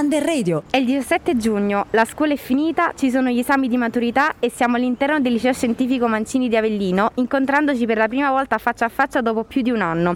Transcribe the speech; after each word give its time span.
Under 0.00 0.24
Radio. 0.24 0.62
È 0.70 0.78
il 0.78 0.86
17 0.86 1.36
giugno, 1.36 1.84
la 1.90 2.06
scuola 2.06 2.32
è 2.32 2.36
finita, 2.36 2.94
ci 2.96 3.10
sono 3.10 3.28
gli 3.28 3.38
esami 3.38 3.68
di 3.68 3.76
maturità 3.76 4.36
e 4.38 4.48
siamo 4.48 4.76
all'interno 4.76 5.20
del 5.20 5.32
liceo 5.32 5.52
scientifico 5.52 6.08
Mancini 6.08 6.48
di 6.48 6.56
Avellino, 6.56 7.10
incontrandoci 7.16 7.84
per 7.84 7.98
la 7.98 8.08
prima 8.08 8.30
volta 8.30 8.56
faccia 8.56 8.86
a 8.86 8.88
faccia 8.88 9.20
dopo 9.20 9.44
più 9.44 9.60
di 9.60 9.70
un 9.70 9.82
anno, 9.82 10.14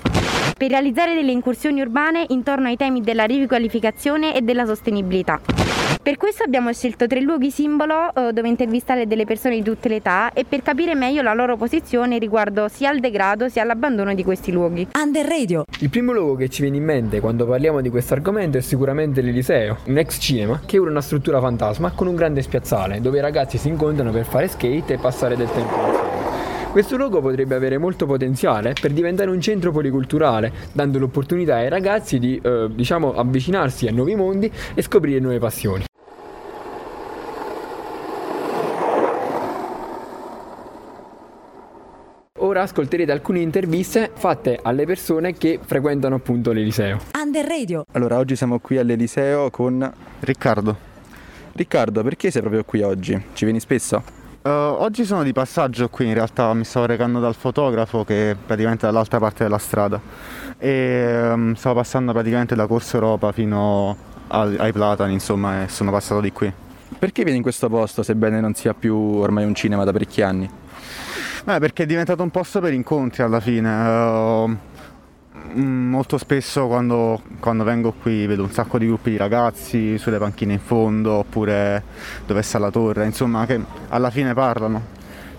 per 0.57 0.71
realizzare 0.71 1.15
delle 1.15 1.33
incursioni 1.33 1.83
urbane 1.83 2.25
intorno 2.29 2.69
ai 2.69 2.77
temi 2.77 3.03
della 3.03 3.25
riqualificazione 3.25 4.35
e 4.35 4.41
della 4.41 4.65
sostenibilità. 4.65 5.39
Per 6.05 6.19
questo 6.19 6.43
abbiamo 6.43 6.71
scelto 6.71 7.07
tre 7.07 7.23
luoghi 7.23 7.51
simbolo 7.51 8.15
eh, 8.15 8.35
dove 8.35 8.47
intervistare 8.47 9.07
delle 9.07 9.25
persone 9.25 9.55
di 9.55 9.63
tutte 9.63 9.89
le 9.89 9.97
età 9.97 10.35
e 10.35 10.45
per 10.45 10.61
capire 10.61 10.95
meglio 10.95 11.23
la 11.23 11.33
loro 11.33 11.57
posizione 11.57 12.19
riguardo 12.19 12.69
sia 12.69 12.91
al 12.91 13.01
degrado 13.01 13.49
sia 13.49 13.63
all'abbandono 13.63 14.13
di 14.13 14.23
questi 14.23 14.53
luoghi. 14.53 14.87
Under 15.03 15.25
Radio. 15.27 15.65
Il 15.79 15.89
primo 15.89 16.13
luogo 16.13 16.35
che 16.35 16.51
ci 16.51 16.61
viene 16.61 16.77
in 16.77 16.85
mente 16.85 17.21
quando 17.21 17.47
parliamo 17.47 17.81
di 17.81 17.89
questo 17.89 18.13
argomento 18.13 18.59
è 18.59 18.61
sicuramente 18.61 19.23
l'Eliseo, 19.23 19.79
un 19.87 19.97
ex 19.97 20.19
cinema 20.21 20.61
che 20.67 20.77
è 20.77 20.81
ora 20.81 20.91
una 20.91 21.01
struttura 21.01 21.41
fantasma 21.41 21.93
con 21.93 22.07
un 22.07 22.17
grande 22.17 22.43
spiazzale 22.43 23.01
dove 23.01 23.17
i 23.17 23.23
ragazzi 23.23 23.57
si 23.57 23.69
incontrano 23.69 24.11
per 24.11 24.27
fare 24.27 24.47
skate 24.47 24.93
e 24.93 24.99
passare 24.99 25.37
del 25.37 25.51
tempo 25.51 25.75
insieme. 25.75 26.71
Questo 26.71 26.99
luogo 26.99 27.23
potrebbe 27.23 27.55
avere 27.55 27.79
molto 27.79 28.05
potenziale 28.05 28.75
per 28.79 28.93
diventare 28.93 29.31
un 29.31 29.41
centro 29.41 29.73
policulturale, 29.73 30.53
dando 30.73 30.99
l'opportunità 30.99 31.55
ai 31.55 31.71
ragazzi 31.71 32.19
di 32.19 32.39
eh, 32.45 32.69
diciamo, 32.71 33.15
avvicinarsi 33.15 33.87
a 33.87 33.91
nuovi 33.91 34.15
mondi 34.15 34.53
e 34.75 34.83
scoprire 34.83 35.19
nuove 35.19 35.39
passioni. 35.39 35.85
Ora 42.45 42.61
ascolterete 42.61 43.11
alcune 43.11 43.41
interviste 43.41 44.11
fatte 44.13 44.59
alle 44.63 44.85
persone 44.85 45.33
che 45.33 45.59
frequentano 45.65 46.17
appunto 46.17 46.53
l'Eliseo. 46.53 46.99
Under 47.19 47.47
Radio. 47.47 47.87
Allora, 47.93 48.19
oggi 48.19 48.37
siamo 48.37 48.59
qui 48.59 48.77
all'Eliseo 48.77 49.49
con 49.49 49.91
Riccardo, 50.21 50.77
Riccardo. 51.53 52.03
Perché 52.03 52.31
sei 52.31 52.43
proprio 52.43 52.63
qui 52.63 52.83
oggi? 52.83 53.19
Ci 53.33 53.45
vieni 53.45 53.61
spesso? 53.61 54.03
eh, 54.43 54.51
oggi 54.51 55.07
sono 55.07 55.23
di 55.23 55.33
passaggio 55.33 55.89
qui, 55.89 56.07
in 56.07 56.13
realtà 56.13 56.53
mi 56.53 56.65
stavo 56.65 56.85
recando 56.85 57.19
dal 57.19 57.35
fotografo 57.35 58.05
che 58.05 58.33
è 58.33 58.35
praticamente 58.35 58.85
dall'altra 58.85 59.19
parte 59.19 59.45
della 59.45 59.57
strada 59.57 59.99
e 60.59 60.69
ehm, 60.69 61.55
stavo 61.55 61.77
passando 61.77 62.13
praticamente 62.13 62.55
da 62.55 62.67
Corso 62.67 62.97
Europa 62.97 63.33
fino 63.33 63.97
ai, 64.27 64.55
ai 64.59 64.73
Platani, 64.73 65.15
insomma, 65.15 65.63
e 65.63 65.69
sono 65.69 65.91
passato 65.91 66.21
di 66.21 66.31
qui. 66.31 66.53
Perché 66.99 67.23
vieni 67.23 67.39
in 67.39 67.43
questo 67.43 67.71
posto 67.71 68.03
sebbene 68.03 68.39
non 68.41 68.53
sia 68.53 68.75
più 68.75 68.95
ormai 68.95 69.47
un 69.47 69.55
cinema 69.55 69.85
da 69.85 69.93
parecchi 69.93 70.21
anni? 70.21 70.51
Beh, 71.45 71.59
perché 71.59 71.83
è 71.83 71.87
diventato 71.87 72.23
un 72.23 72.31
posto 72.31 72.59
per 72.61 72.73
incontri 72.73 73.23
alla 73.23 73.39
fine. 73.39 73.69
eh, 73.69 74.57
mm, 75.59 75.91
molto 75.91 76.17
spesso 76.17 76.67
quando, 76.67 77.21
quando 77.39 77.65
vengo 77.65 77.93
qui 77.93 78.27
vedo 78.27 78.45
un 78.45 78.51
sacco 78.51 78.79
di 78.79 78.87
gruppi 78.87 79.11
di 79.11 79.19
ragazzi 79.19 79.99
sulle 79.99 80.17
panchine 80.17 80.55
in 80.55 80.59
fondo 80.59 81.13
oppure 81.13 81.83
dove 82.27 82.41
sta 82.41 82.59
la 82.59 82.71
torre, 82.71 83.05
insomma, 83.05 83.45
che 83.45 83.61
alla 83.91 84.09
fine 84.09 84.33
parlano. 84.33 84.81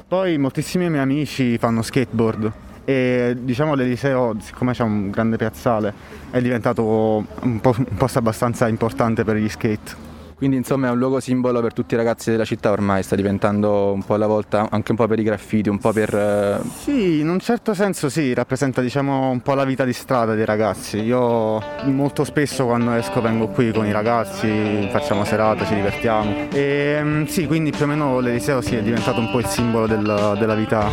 Poi 0.07 0.37
moltissimi 0.37 0.87
miei 0.91 1.01
amici 1.01 1.57
fanno 1.57 1.81
skateboard 1.81 2.51
e 2.85 3.35
diciamo 3.39 3.73
l'Eliseo, 3.73 4.35
siccome 4.41 4.73
c'è 4.73 4.83
un 4.83 5.09
grande 5.09 5.37
piazzale, 5.37 5.91
è 6.29 6.39
diventato 6.39 7.25
un 7.41 7.59
posto 7.97 8.19
abbastanza 8.19 8.67
importante 8.67 9.23
per 9.23 9.37
gli 9.37 9.49
skate. 9.49 10.04
Quindi 10.35 10.57
insomma 10.57 10.87
è 10.87 10.91
un 10.91 10.97
luogo 10.97 11.19
simbolo 11.21 11.61
per 11.61 11.71
tutti 11.73 11.93
i 11.93 11.97
ragazzi 11.97 12.29
della 12.29 12.43
città 12.43 12.71
ormai, 12.71 13.03
sta 13.03 13.15
diventando 13.15 13.93
un 13.93 14.03
po' 14.03 14.15
alla 14.15 14.27
volta 14.27 14.67
anche 14.69 14.91
un 14.91 14.97
po' 14.97 15.07
per 15.07 15.17
i 15.19 15.23
graffiti, 15.23 15.69
un 15.69 15.77
po' 15.79 15.93
per... 15.93 16.13
eh, 16.13 16.59
Sì, 16.83 17.19
in 17.21 17.29
un 17.29 17.39
certo 17.39 17.73
senso 17.73 18.09
sì, 18.09 18.33
rappresenta 18.33 18.81
diciamo 18.81 19.29
un 19.29 19.39
po' 19.41 19.53
la 19.53 19.63
vita 19.63 19.85
di 19.85 19.93
strada 19.93 20.35
dei 20.35 20.43
ragazzi. 20.45 20.97
Io 20.99 21.61
molto 21.85 22.23
spesso 22.25 22.65
quando 22.65 22.91
esco 22.93 23.21
vengo 23.21 23.47
qui 23.47 23.71
con 23.71 23.85
i 23.85 23.91
ragazzi, 23.93 24.87
facciamo 24.91 25.23
serate, 25.23 25.65
ci 25.65 25.73
divertiamo. 25.75 26.49
E 26.51 26.99
mm, 27.01 27.23
sì, 27.25 27.47
quindi 27.47 27.71
più 27.71 27.85
o 27.85 27.87
meno 27.87 28.19
l'Eliseo 28.19 28.59
sì, 28.61 28.75
è 28.75 28.81
diventato 28.81 29.19
un 29.21 29.31
po' 29.31 29.39
il 29.39 29.45
simbolo 29.47 29.87
del- 29.87 30.35
della 30.37 30.55
vita 30.55 30.89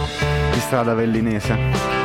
di 0.53 0.61
strada 0.61 0.93
avellinese. 0.93 2.02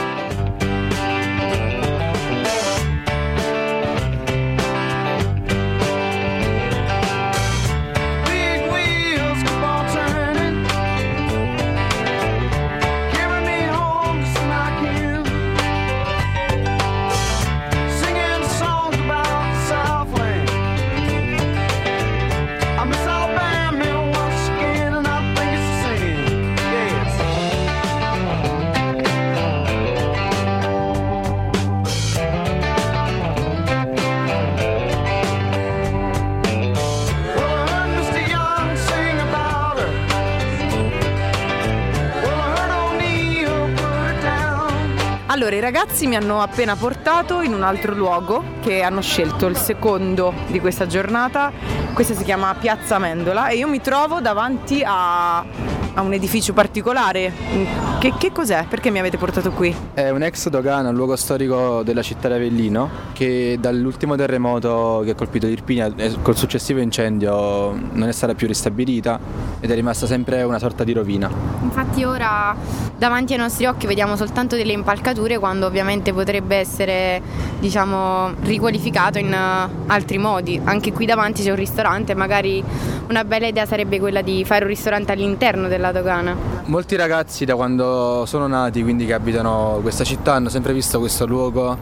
I 45.57 45.59
ragazzi 45.59 46.05
mi 46.05 46.15
hanno 46.15 46.39
appena 46.39 46.75
portato 46.75 47.41
in 47.41 47.51
un 47.51 47.63
altro 47.63 47.95
luogo 47.95 48.43
che 48.61 48.83
hanno 48.83 49.01
scelto 49.01 49.47
il 49.47 49.57
secondo 49.57 50.31
di 50.47 50.59
questa 50.59 50.85
giornata. 50.85 51.51
Questa 51.93 52.13
si 52.13 52.23
chiama 52.23 52.53
Piazza 52.53 52.97
Amendola 52.97 53.47
e 53.47 53.57
io 53.57 53.67
mi 53.67 53.81
trovo 53.81 54.21
davanti 54.21 54.83
a, 54.85 55.39
a 55.39 56.01
un 56.01 56.13
edificio 56.13 56.53
particolare. 56.53 57.86
Che, 57.99 58.13
che 58.15 58.31
cos'è? 58.31 58.65
Perché 58.69 58.91
mi 58.91 58.99
avete 58.99 59.17
portato 59.17 59.49
qui? 59.51 59.75
È 59.95 60.11
un 60.11 60.21
ex 60.21 60.49
dogana, 60.49 60.89
un 60.89 60.95
luogo 60.95 61.15
storico 61.15 61.81
della 61.81 62.03
città 62.03 62.27
di 62.27 62.35
Avellino 62.35 62.89
che 63.11 63.57
dall'ultimo 63.59 64.15
terremoto 64.15 65.01
che 65.03 65.11
ha 65.11 65.15
colpito 65.15 65.47
l'Irpinia 65.47 65.91
e 65.95 66.13
col 66.21 66.37
successivo 66.37 66.79
incendio 66.79 67.71
non 67.71 68.07
è 68.07 68.11
stata 68.11 68.35
più 68.35 68.45
ristabilita 68.45 69.19
ed 69.59 69.71
è 69.71 69.73
rimasta 69.73 70.05
sempre 70.05 70.43
una 70.43 70.59
sorta 70.59 70.83
di 70.83 70.93
rovina. 70.93 71.27
Infatti 71.63 72.03
ora 72.03 72.55
davanti 72.95 73.33
ai 73.33 73.39
nostri 73.39 73.65
occhi 73.65 73.87
vediamo 73.87 74.15
soltanto 74.15 74.55
delle 74.55 74.73
impalcature 74.73 75.39
quando 75.39 75.65
ovviamente 75.65 76.13
potrebbe 76.13 76.57
essere 76.57 77.19
diciamo 77.59 78.31
riqualificato 78.43 79.17
in 79.17 79.33
eh, 79.33 79.69
altri 79.87 80.19
modi. 80.19 80.61
Anche 80.63 80.93
qui 80.93 81.07
davanti 81.07 81.41
c'è 81.41 81.49
un 81.49 81.55
ristorante, 81.55 82.13
magari 82.13 82.63
una 83.09 83.23
bella 83.23 83.47
idea 83.47 83.65
sarebbe 83.65 83.99
quella 83.99 84.21
di 84.21 84.45
fare 84.45 84.65
un 84.65 84.69
ristorante 84.69 85.13
all'interno 85.13 85.67
della 85.67 85.91
dogana. 85.91 86.35
Molti 86.67 86.97
ragazzi 86.97 87.45
da 87.45 87.55
quando 87.55 88.25
sono 88.25 88.45
nati, 88.45 88.83
quindi 88.83 89.05
che 89.05 89.13
abitano 89.13 89.79
questa 89.81 90.03
città, 90.03 90.33
hanno 90.33 90.49
sempre 90.49 90.73
visto 90.73 90.99
questo 90.99 91.25
luogo 91.25 91.77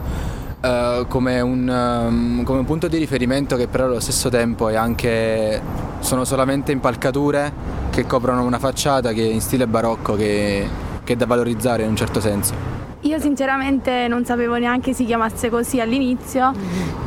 eh, 0.60 1.04
come, 1.08 1.40
un, 1.40 1.68
ehm, 1.68 2.44
come 2.44 2.60
un 2.60 2.64
punto 2.64 2.86
di 2.86 2.96
riferimento 2.96 3.56
che 3.56 3.66
però 3.66 3.86
allo 3.86 3.98
stesso 3.98 4.28
tempo 4.28 4.68
è 4.68 4.76
anche, 4.76 5.60
sono 5.98 6.24
solamente 6.24 6.70
impalcature 6.70 7.52
che 7.90 8.06
coprono 8.06 8.44
una 8.44 8.60
facciata 8.60 9.12
che 9.12 9.22
è 9.22 9.28
in 9.28 9.40
stile 9.40 9.66
barocco 9.66 10.14
che, 10.14 10.68
che 11.02 11.12
è 11.14 11.16
da 11.16 11.26
valorizzare 11.26 11.82
in 11.82 11.88
un 11.88 11.96
certo 11.96 12.20
senso. 12.20 12.54
Io 13.00 13.18
sinceramente 13.18 14.06
non 14.06 14.24
sapevo 14.24 14.56
neanche 14.56 14.92
si 14.92 15.04
chiamasse 15.04 15.50
così 15.50 15.80
all'inizio 15.80 16.52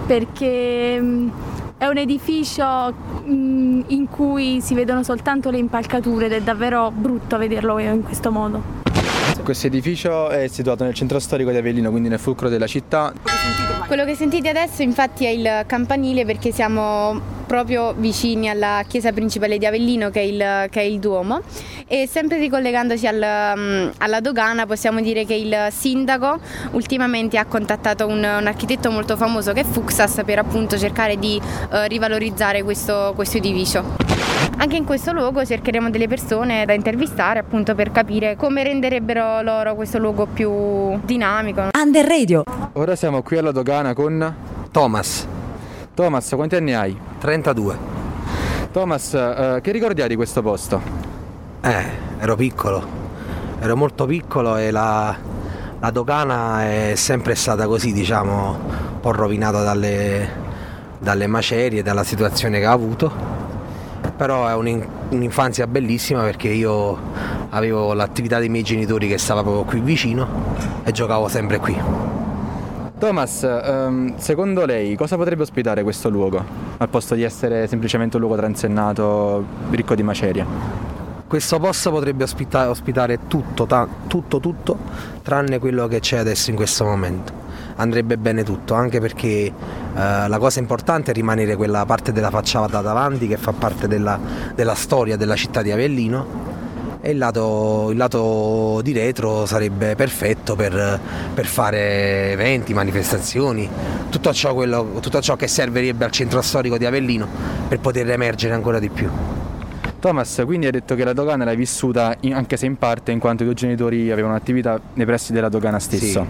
perché 0.05 0.99
mh, 0.99 1.31
è 1.79 1.85
un 1.85 1.97
edificio 1.97 2.93
mh, 3.23 3.85
in 3.87 4.07
cui 4.09 4.59
si 4.59 4.75
vedono 4.75 5.01
soltanto 5.01 5.49
le 5.49 5.57
impalcature 5.57 6.25
ed 6.25 6.33
è 6.33 6.41
davvero 6.41 6.91
brutto 6.91 7.37
vederlo 7.37 7.79
in 7.79 8.03
questo 8.03 8.31
modo. 8.31 8.61
Questo 9.41 9.67
edificio 9.67 10.27
è 10.27 10.47
situato 10.47 10.83
nel 10.83 10.93
centro 10.93 11.19
storico 11.19 11.51
di 11.51 11.57
Avellino, 11.57 11.89
quindi 11.89 12.09
nel 12.09 12.19
fulcro 12.19 12.49
della 12.49 12.67
città. 12.67 13.13
Quello 13.87 14.03
che 14.03 14.13
sentite 14.13 14.49
adesso 14.49 14.81
infatti 14.81 15.23
è 15.23 15.29
il 15.29 15.63
campanile 15.65 16.25
perché 16.25 16.51
siamo 16.51 17.37
proprio 17.49 17.93
vicini 17.97 18.47
alla 18.47 18.83
chiesa 18.87 19.11
principale 19.11 19.57
di 19.57 19.65
Avellino 19.65 20.11
che 20.11 20.19
è 20.19 20.23
il, 20.23 20.69
che 20.69 20.81
è 20.81 20.83
il 20.83 20.99
Duomo 20.99 21.41
e 21.87 22.07
sempre 22.07 22.37
ricollegandoci 22.37 23.07
al, 23.07 23.55
mm, 23.57 23.87
alla 23.97 24.19
dogana 24.19 24.67
possiamo 24.67 25.01
dire 25.01 25.25
che 25.25 25.33
il 25.33 25.55
sindaco 25.71 26.39
ultimamente 26.73 27.39
ha 27.39 27.45
contattato 27.45 28.05
un, 28.05 28.17
un 28.17 28.45
architetto 28.45 28.91
molto 28.91 29.17
famoso 29.17 29.51
che 29.51 29.61
è 29.61 29.63
Fuxas 29.63 30.21
per 30.23 30.37
appunto 30.37 30.77
cercare 30.77 31.17
di 31.17 31.41
eh, 31.71 31.87
rivalorizzare 31.87 32.61
questo, 32.61 33.13
questo 33.15 33.37
edificio. 33.37 33.95
Anche 34.57 34.75
in 34.75 34.85
questo 34.85 35.11
luogo 35.11 35.43
cercheremo 35.43 35.89
delle 35.89 36.07
persone 36.07 36.65
da 36.65 36.73
intervistare 36.73 37.39
appunto 37.39 37.73
per 37.73 37.91
capire 37.91 38.35
come 38.35 38.61
renderebbero 38.61 39.41
loro 39.41 39.73
questo 39.73 39.97
luogo 39.97 40.27
più 40.27 40.99
dinamico. 41.03 41.69
Under 41.75 42.05
Radio. 42.05 42.43
Ora 42.73 42.95
siamo 42.95 43.23
qui 43.23 43.37
alla 43.37 43.51
dogana 43.51 43.93
con 43.93 44.35
Thomas, 44.71 45.25
Thomas, 45.99 46.29
quanti 46.33 46.55
anni 46.55 46.73
hai? 46.73 46.97
32. 47.19 47.77
Thomas, 48.71 49.13
eh, 49.13 49.59
che 49.61 49.73
ricordi 49.73 50.01
hai 50.01 50.07
di 50.07 50.15
questo 50.15 50.41
posto? 50.41 50.81
Eh, 51.59 51.85
ero 52.19 52.37
piccolo, 52.37 52.81
ero 53.59 53.75
molto 53.75 54.05
piccolo 54.05 54.55
e 54.55 54.71
la, 54.71 55.13
la 55.77 55.91
dogana 55.91 56.63
è 56.63 56.93
sempre 56.95 57.35
stata 57.35 57.67
così, 57.67 57.91
diciamo, 57.91 58.51
un 58.93 58.99
po' 59.01 59.11
rovinata 59.11 59.61
dalle, 59.61 60.29
dalle 60.99 61.27
macerie, 61.27 61.83
dalla 61.83 62.05
situazione 62.05 62.59
che 62.59 62.65
ha 62.65 62.71
avuto, 62.71 63.11
però 64.15 64.47
è 64.47 64.53
un'in- 64.55 64.87
un'infanzia 65.09 65.67
bellissima 65.67 66.21
perché 66.21 66.47
io 66.47 66.97
avevo 67.49 67.91
l'attività 67.91 68.39
dei 68.39 68.47
miei 68.47 68.63
genitori 68.63 69.09
che 69.09 69.17
stava 69.17 69.41
proprio 69.41 69.65
qui 69.65 69.81
vicino 69.81 70.25
e 70.81 70.93
giocavo 70.93 71.27
sempre 71.27 71.57
qui. 71.57 72.08
Thomas, 72.99 73.43
ehm, 73.43 74.17
secondo 74.17 74.65
lei 74.65 74.95
cosa 74.97 75.15
potrebbe 75.15 75.43
ospitare 75.43 75.83
questo 75.83 76.09
luogo 76.09 76.43
al 76.77 76.89
posto 76.89 77.15
di 77.15 77.23
essere 77.23 77.65
semplicemente 77.65 78.17
un 78.17 78.23
luogo 78.23 78.35
transennato 78.35 79.45
ricco 79.69 79.95
di 79.95 80.03
macerie? 80.03 80.45
Questo 81.25 81.59
posto 81.59 81.91
potrebbe 81.91 82.25
ospita- 82.25 82.69
ospitare 82.69 83.19
tutto, 83.27 83.65
ta- 83.65 83.87
tutto, 84.07 84.41
tutto, 84.41 84.77
tranne 85.23 85.59
quello 85.59 85.87
che 85.87 86.01
c'è 86.01 86.17
adesso 86.17 86.49
in 86.49 86.57
questo 86.57 86.83
momento. 86.83 87.31
Andrebbe 87.77 88.17
bene 88.17 88.43
tutto, 88.43 88.73
anche 88.73 88.99
perché 88.99 89.45
eh, 89.45 89.53
la 89.95 90.37
cosa 90.37 90.59
importante 90.59 91.11
è 91.11 91.13
rimanere 91.13 91.55
quella 91.55 91.85
parte 91.85 92.11
della 92.11 92.29
facciata 92.29 92.81
davanti 92.81 93.27
che 93.27 93.37
fa 93.37 93.53
parte 93.53 93.87
della, 93.87 94.19
della 94.53 94.75
storia 94.75 95.15
della 95.15 95.35
città 95.35 95.61
di 95.61 95.71
Avellino 95.71 96.48
e 97.01 97.11
il 97.11 97.17
lato, 97.17 97.89
il 97.91 97.97
lato 97.97 98.81
di 98.83 98.91
retro 98.91 99.45
sarebbe 99.45 99.95
perfetto 99.95 100.55
per, 100.55 100.99
per 101.33 101.45
fare 101.45 102.31
eventi, 102.31 102.73
manifestazioni, 102.73 103.69
tutto 104.09 104.33
ciò, 104.33 104.53
quello- 104.53 104.99
tutto 104.99 105.21
ciò 105.21 105.35
che 105.35 105.47
servirebbe 105.47 106.05
al 106.05 106.11
centro 106.11 106.41
storico 106.41 106.77
di 106.77 106.85
Avellino 106.85 107.27
per 107.67 107.79
poter 107.79 108.09
emergere 108.09 108.53
ancora 108.53 108.79
di 108.79 108.89
più. 108.89 109.09
Thomas, 109.99 110.41
quindi 110.45 110.65
hai 110.65 110.71
detto 110.71 110.95
che 110.95 111.03
la 111.03 111.13
dogana 111.13 111.43
l'hai 111.43 111.57
vissuta, 111.57 112.15
in- 112.21 112.33
anche 112.33 112.55
se 112.57 112.65
in 112.65 112.77
parte, 112.77 113.11
in 113.11 113.19
quanto 113.19 113.43
i 113.43 113.45
tuoi 113.45 113.55
genitori 113.57 114.11
avevano 114.11 114.35
attività 114.35 114.79
nei 114.93 115.05
pressi 115.05 115.33
della 115.33 115.49
dogana 115.49 115.79
stessa. 115.79 116.25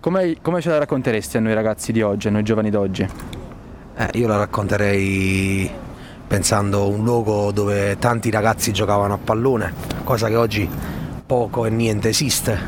Come, 0.00 0.36
come 0.40 0.60
ce 0.60 0.70
la 0.70 0.78
racconteresti 0.78 1.36
a 1.36 1.40
noi 1.40 1.54
ragazzi 1.54 1.90
di 1.92 2.02
oggi, 2.02 2.28
a 2.28 2.30
noi 2.30 2.42
giovani 2.42 2.70
d'oggi? 2.70 3.08
Eh, 3.96 4.08
io 4.14 4.26
la 4.26 4.36
racconterei 4.38 5.70
pensando 6.34 6.80
a 6.80 6.86
un 6.86 7.04
luogo 7.04 7.52
dove 7.52 7.96
tanti 8.00 8.28
ragazzi 8.28 8.72
giocavano 8.72 9.14
a 9.14 9.18
pallone, 9.18 9.72
cosa 10.02 10.26
che 10.26 10.34
oggi 10.34 10.68
poco 11.24 11.64
e 11.64 11.70
niente 11.70 12.08
esiste, 12.08 12.58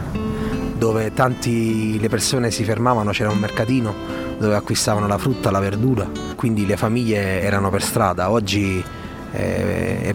dove 0.78 1.12
tanti 1.12 1.98
le 1.98 2.08
persone 2.08 2.52
si 2.52 2.62
fermavano, 2.62 3.10
c'era 3.10 3.28
un 3.28 3.38
mercatino 3.38 3.92
dove 4.38 4.54
acquistavano 4.54 5.08
la 5.08 5.18
frutta, 5.18 5.50
la 5.50 5.58
verdura, 5.58 6.08
quindi 6.36 6.64
le 6.64 6.76
famiglie 6.76 7.40
erano 7.40 7.68
per 7.68 7.82
strada. 7.82 8.30
Oggi 8.30 8.84
eh, 9.36 10.14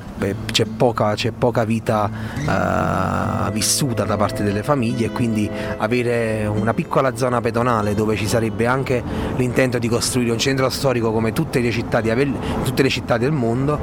c'è, 0.51 0.65
poca, 0.65 1.13
c'è 1.13 1.31
poca 1.31 1.63
vita 1.63 2.09
eh, 2.37 3.51
vissuta 3.51 4.03
da 4.03 4.17
parte 4.17 4.43
delle 4.43 4.63
famiglie 4.63 5.07
e 5.07 5.09
quindi 5.11 5.49
avere 5.77 6.45
una 6.45 6.73
piccola 6.73 7.15
zona 7.15 7.41
pedonale 7.41 7.93
dove 7.93 8.15
ci 8.15 8.27
sarebbe 8.27 8.65
anche 8.65 9.03
l'intento 9.35 9.77
di 9.79 9.87
costruire 9.87 10.31
un 10.31 10.39
centro 10.39 10.69
storico 10.69 11.11
come 11.11 11.33
tutte 11.33 11.59
le 11.59 11.71
città, 11.71 11.97
Avel- 11.97 12.37
tutte 12.63 12.83
le 12.83 12.89
città 12.89 13.17
del 13.17 13.31
mondo 13.31 13.79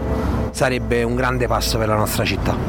sarebbe 0.50 1.02
un 1.02 1.14
grande 1.14 1.46
passo 1.46 1.78
per 1.78 1.88
la 1.88 1.96
nostra 1.96 2.24
città. 2.24 2.67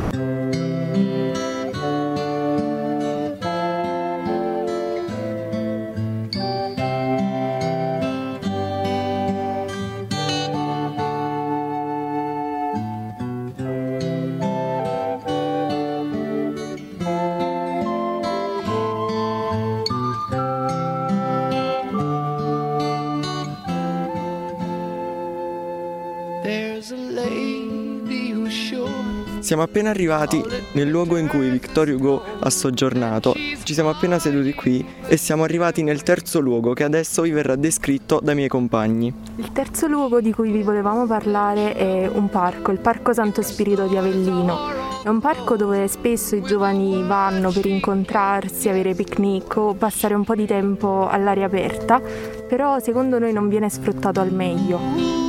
Siamo 29.50 29.64
appena 29.64 29.90
arrivati 29.90 30.44
nel 30.74 30.88
luogo 30.88 31.18
in 31.18 31.28
cui 31.28 31.50
Victor 31.50 31.90
Hugo 31.90 32.22
ha 32.40 32.52
soggiornato. 32.52 33.34
Ci 33.64 33.74
siamo 33.74 33.90
appena 33.90 34.20
seduti 34.20 34.54
qui 34.54 34.86
e 35.08 35.18
siamo 35.18 35.44
arrivati 35.44 35.82
nel 35.82 36.04
terzo 36.04 36.40
luogo 36.40 36.74
che 36.74 36.84
adesso 36.84 37.24
vi 37.24 37.32
verrà 37.32 37.56
descritto 37.56 38.20
dai 38.22 38.36
miei 38.36 38.48
compagni. 38.48 39.12
Il 39.38 39.52
terzo 39.52 39.88
luogo 39.88 40.22
di 40.22 40.32
cui 40.34 40.52
vi 40.52 40.62
volevamo 40.62 41.08
parlare 41.08 41.74
è 41.74 42.08
un 42.08 42.30
parco, 42.30 42.70
il 42.70 42.78
Parco 42.78 43.12
Santo 43.12 43.42
Spirito 43.42 43.88
di 43.88 43.98
Avellino. 43.98 44.56
È 45.04 45.10
un 45.10 45.20
parco 45.20 45.56
dove 45.56 45.88
spesso 45.88 46.36
i 46.36 46.44
giovani 46.44 47.02
vanno 47.08 47.50
per 47.50 47.66
incontrarsi, 47.66 48.70
avere 48.70 48.94
picnic 48.94 49.56
o 49.56 49.74
passare 49.74 50.14
un 50.14 50.26
po' 50.26 50.36
di 50.36 50.46
tempo 50.46 51.08
all'aria 51.10 51.48
aperta, 51.48 52.00
però 52.00 52.78
secondo 52.78 53.18
noi 53.18 53.34
non 53.34 53.50
viene 53.50 53.68
sfruttato 53.68 54.20
al 54.20 54.32
meglio. 54.32 55.29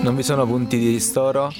Non 0.00 0.14
vi 0.14 0.22
sono 0.22 0.46
punti 0.46 0.78
di 0.78 0.88
ristoro 0.90 1.52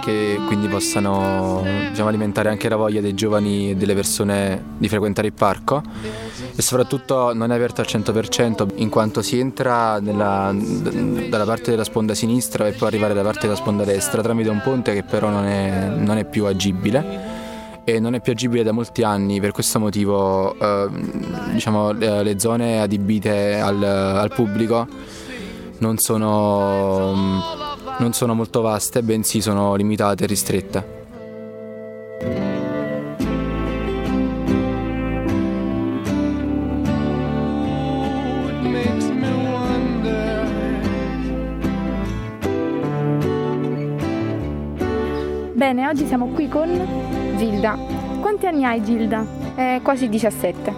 che 0.00 0.38
quindi 0.46 0.66
possano 0.66 1.62
diciamo, 1.90 2.08
alimentare 2.08 2.48
anche 2.48 2.68
la 2.68 2.76
voglia 2.76 3.00
dei 3.00 3.14
giovani 3.14 3.70
e 3.70 3.76
delle 3.76 3.94
persone 3.94 4.62
di 4.78 4.88
frequentare 4.88 5.28
il 5.28 5.34
parco. 5.34 5.82
E 6.54 6.60
soprattutto 6.62 7.32
non 7.34 7.52
è 7.52 7.54
aperto 7.54 7.80
al 7.80 7.86
100% 7.88 8.68
in 8.76 8.88
quanto 8.88 9.22
si 9.22 9.38
entra 9.38 10.00
nella- 10.00 10.54
dalla 10.54 11.44
parte 11.44 11.70
della 11.70 11.84
sponda 11.84 12.14
sinistra 12.14 12.66
e 12.66 12.72
poi 12.72 12.88
arrivare 12.88 13.14
dalla 13.14 13.28
parte 13.28 13.46
della 13.46 13.58
sponda 13.58 13.84
destra 13.84 14.22
tramite 14.22 14.48
un 14.48 14.60
ponte 14.62 14.94
che 14.94 15.02
però 15.02 15.28
non 15.28 15.44
è, 15.44 15.88
non 15.88 16.16
è 16.16 16.24
più 16.24 16.46
agibile. 16.46 17.40
E 17.84 17.98
non 17.98 18.14
è 18.14 18.20
più 18.20 18.32
agibile 18.32 18.62
da 18.62 18.70
molti 18.72 19.02
anni, 19.02 19.40
per 19.40 19.50
questo 19.50 19.80
motivo 19.80 20.54
eh, 20.58 20.88
diciamo, 21.52 21.90
le 21.90 22.38
zone 22.38 22.80
adibite 22.80 23.58
al, 23.58 23.82
al 23.82 24.30
pubblico 24.32 24.86
non 25.82 25.98
sono, 25.98 27.12
non 28.02 28.12
sono 28.12 28.34
molto 28.34 28.60
vaste, 28.62 29.00
bensì 29.02 29.40
sono 29.40 29.76
limitate 29.76 30.24
e 30.24 30.26
ristrette. 30.26 31.00
Bene, 45.52 45.86
oggi 45.86 46.04
siamo 46.06 46.26
qui 46.28 46.48
con 46.48 46.68
Gilda, 47.36 47.78
Quanti 48.20 48.46
anni 48.46 48.64
hai 48.64 48.82
Gilda? 48.82 49.24
eh, 49.54 49.80
quasi 49.82 50.08
17. 50.08 50.74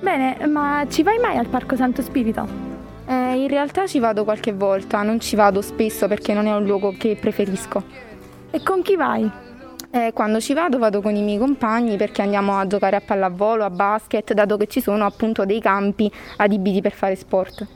Bene, 0.00 0.46
ma 0.46 0.84
ci 0.88 1.02
vai 1.02 1.18
mai 1.18 1.38
al 1.38 1.46
Parco 1.46 1.76
Santo 1.76 2.02
Spirito? 2.02 2.71
Eh, 3.06 3.34
in 3.34 3.48
realtà 3.48 3.86
ci 3.86 3.98
vado 3.98 4.24
qualche 4.24 4.52
volta, 4.52 5.02
non 5.02 5.20
ci 5.20 5.36
vado 5.36 5.60
spesso 5.60 6.06
perché 6.08 6.34
non 6.34 6.46
è 6.46 6.54
un 6.54 6.64
luogo 6.64 6.94
che 6.96 7.16
preferisco. 7.20 7.82
E 8.50 8.62
con 8.62 8.82
chi 8.82 8.96
vai? 8.96 9.30
Eh, 9.90 10.12
quando 10.14 10.40
ci 10.40 10.54
vado 10.54 10.78
vado 10.78 11.02
con 11.02 11.14
i 11.14 11.22
miei 11.22 11.38
compagni 11.38 11.96
perché 11.96 12.22
andiamo 12.22 12.56
a 12.56 12.66
giocare 12.66 12.96
a 12.96 13.02
pallavolo, 13.04 13.64
a 13.64 13.70
basket, 13.70 14.32
dato 14.32 14.56
che 14.56 14.66
ci 14.66 14.80
sono 14.80 15.04
appunto 15.04 15.44
dei 15.44 15.60
campi 15.60 16.10
adibiti 16.38 16.80
per 16.80 16.92
fare 16.92 17.14
sport. 17.14 17.66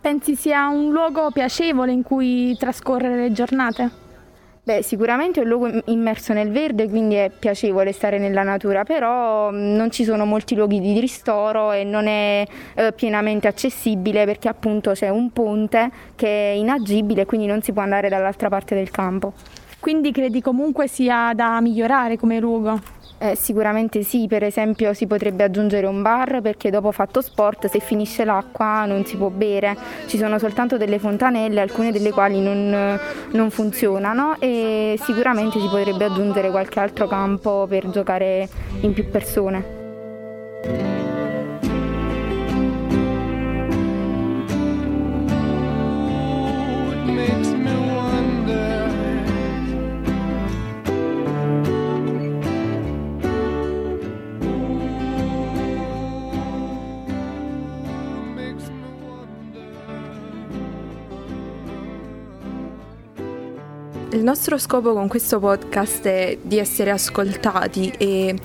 Pensi 0.00 0.36
sia 0.36 0.68
un 0.68 0.92
luogo 0.92 1.30
piacevole 1.32 1.90
in 1.90 2.02
cui 2.02 2.56
trascorrere 2.56 3.16
le 3.16 3.32
giornate? 3.32 4.04
Beh, 4.66 4.82
sicuramente 4.82 5.38
è 5.38 5.44
un 5.44 5.48
luogo 5.48 5.80
immerso 5.84 6.32
nel 6.32 6.50
verde, 6.50 6.88
quindi 6.88 7.14
è 7.14 7.30
piacevole 7.30 7.92
stare 7.92 8.18
nella 8.18 8.42
natura, 8.42 8.82
però 8.82 9.52
mh, 9.52 9.76
non 9.76 9.92
ci 9.92 10.02
sono 10.02 10.24
molti 10.24 10.56
luoghi 10.56 10.80
di 10.80 10.98
ristoro 10.98 11.70
e 11.70 11.84
non 11.84 12.08
è 12.08 12.44
eh, 12.74 12.92
pienamente 12.92 13.46
accessibile 13.46 14.24
perché 14.24 14.48
appunto 14.48 14.90
c'è 14.90 15.08
un 15.08 15.30
ponte 15.30 15.88
che 16.16 16.26
è 16.26 16.54
inagibile, 16.56 17.26
quindi 17.26 17.46
non 17.46 17.62
si 17.62 17.72
può 17.72 17.82
andare 17.82 18.08
dall'altra 18.08 18.48
parte 18.48 18.74
del 18.74 18.90
campo. 18.90 19.34
Quindi 19.78 20.10
credi 20.10 20.40
comunque 20.40 20.88
sia 20.88 21.30
da 21.32 21.60
migliorare 21.60 22.16
come 22.16 22.40
luogo? 22.40 22.95
Eh, 23.18 23.34
sicuramente 23.34 24.02
sì, 24.02 24.26
per 24.28 24.42
esempio 24.42 24.92
si 24.92 25.06
potrebbe 25.06 25.42
aggiungere 25.42 25.86
un 25.86 26.02
bar 26.02 26.42
perché 26.42 26.68
dopo 26.68 26.92
fatto 26.92 27.22
sport 27.22 27.66
se 27.66 27.80
finisce 27.80 28.26
l'acqua 28.26 28.84
non 28.84 29.06
si 29.06 29.16
può 29.16 29.30
bere, 29.30 29.74
ci 30.06 30.18
sono 30.18 30.38
soltanto 30.38 30.76
delle 30.76 30.98
fontanelle, 30.98 31.60
alcune 31.60 31.92
delle 31.92 32.10
quali 32.10 32.40
non, 32.40 32.98
non 33.30 33.50
funzionano 33.50 34.36
e 34.38 34.98
sicuramente 35.02 35.58
si 35.58 35.66
potrebbe 35.66 36.04
aggiungere 36.04 36.50
qualche 36.50 36.78
altro 36.78 37.06
campo 37.06 37.66
per 37.66 37.88
giocare 37.88 38.46
in 38.80 38.92
più 38.92 39.08
persone. 39.08 39.85
Il 64.10 64.22
nostro 64.22 64.56
scopo 64.56 64.92
con 64.92 65.08
questo 65.08 65.40
podcast 65.40 66.06
è 66.06 66.38
di 66.40 66.60
essere 66.60 66.92
ascoltati 66.92 67.92
e 67.98 68.38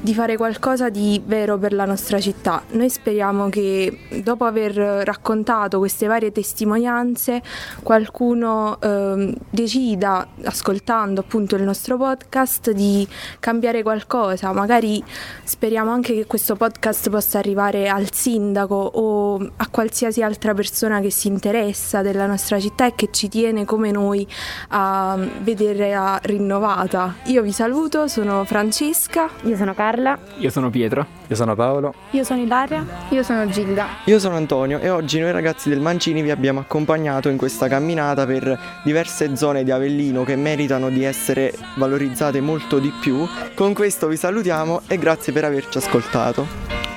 di 0.00 0.14
fare 0.14 0.36
qualcosa 0.36 0.90
di 0.90 1.20
vero 1.26 1.58
per 1.58 1.72
la 1.72 1.84
nostra 1.84 2.20
città. 2.20 2.62
Noi 2.70 2.88
speriamo 2.88 3.48
che 3.48 3.98
dopo 4.22 4.44
aver 4.44 4.76
raccontato 4.76 5.78
queste 5.78 6.06
varie 6.06 6.30
testimonianze 6.30 7.42
qualcuno 7.82 8.80
ehm, 8.80 9.34
decida, 9.50 10.24
ascoltando 10.44 11.20
appunto 11.20 11.56
il 11.56 11.64
nostro 11.64 11.96
podcast, 11.96 12.70
di 12.70 13.06
cambiare 13.40 13.82
qualcosa. 13.82 14.52
Magari 14.52 15.02
speriamo 15.42 15.90
anche 15.90 16.14
che 16.14 16.26
questo 16.26 16.54
podcast 16.54 17.10
possa 17.10 17.38
arrivare 17.38 17.88
al 17.88 18.12
sindaco 18.12 18.76
o 18.76 19.34
a 19.34 19.68
qualsiasi 19.68 20.22
altra 20.22 20.54
persona 20.54 21.00
che 21.00 21.10
si 21.10 21.26
interessa 21.26 22.02
della 22.02 22.26
nostra 22.26 22.60
città 22.60 22.86
e 22.86 22.94
che 22.94 23.08
ci 23.10 23.28
tiene 23.28 23.64
come 23.64 23.90
noi 23.90 24.24
a 24.68 25.06
vederla 25.16 26.18
rinnovata. 26.22 27.14
Io 27.24 27.42
vi 27.42 27.52
saluto, 27.52 28.08
sono 28.08 28.44
Francesca. 28.44 29.28
Io 29.42 29.56
sono 29.56 29.74
Carla. 29.74 30.18
Io 30.38 30.50
sono 30.50 30.70
Pietro. 30.70 31.06
Io 31.28 31.36
sono 31.36 31.54
Paolo. 31.54 31.94
Io 32.10 32.24
sono 32.24 32.40
Ilaria. 32.40 32.84
Io 33.10 33.22
sono 33.22 33.46
Gilda. 33.48 33.86
Io 34.04 34.18
sono 34.18 34.36
Antonio 34.36 34.78
e 34.80 34.90
oggi 34.90 35.20
noi 35.20 35.32
ragazzi 35.32 35.68
del 35.68 35.80
Mancini 35.80 36.22
vi 36.22 36.30
abbiamo 36.30 36.60
accompagnato 36.60 37.28
in 37.28 37.36
questa 37.36 37.68
camminata 37.68 38.26
per 38.26 38.58
diverse 38.82 39.36
zone 39.36 39.64
di 39.64 39.70
Avellino 39.70 40.24
che 40.24 40.36
meritano 40.36 40.88
di 40.88 41.04
essere 41.04 41.54
valorizzate 41.76 42.40
molto 42.40 42.78
di 42.78 42.92
più. 43.00 43.26
Con 43.54 43.74
questo 43.74 44.08
vi 44.08 44.16
salutiamo 44.16 44.82
e 44.86 44.98
grazie 44.98 45.32
per 45.32 45.44
averci 45.44 45.78
ascoltato. 45.78 46.87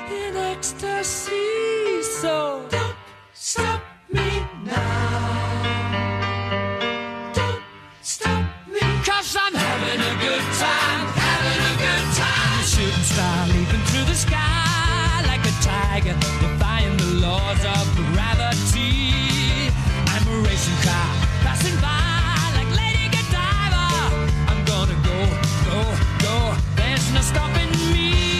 I'm 9.43 9.55
having 9.55 9.99
a 9.99 10.13
good 10.21 10.45
time, 10.61 11.01
having 11.17 11.61
a 11.65 11.75
good 11.81 12.07
time. 12.13 12.59
A 12.59 12.63
shooting 12.63 13.07
star 13.13 13.47
leaping 13.47 13.83
through 13.89 14.05
the 14.05 14.13
sky 14.13 15.23
like 15.25 15.41
a 15.41 15.55
tiger, 15.65 16.13
defying 16.39 16.95
the 16.97 17.25
laws 17.25 17.61
of 17.65 17.83
gravity. 18.13 19.73
I'm 20.13 20.27
a 20.27 20.37
racing 20.47 20.79
car 20.85 21.09
passing 21.41 21.75
by 21.81 22.53
like 22.53 22.69
Lady 22.77 23.09
Godiva. 23.09 23.85
I'm 24.45 24.61
gonna 24.65 24.97
go, 25.09 25.17
go, 25.65 25.79
go. 26.21 26.55
There's 26.75 27.11
no 27.11 27.21
stopping 27.21 27.71
me. 27.91 28.30